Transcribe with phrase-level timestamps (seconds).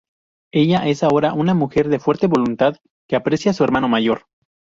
[0.51, 2.75] Ella es ahora una mujer de fuerte voluntad
[3.07, 4.25] que aprecia su hermano mayor.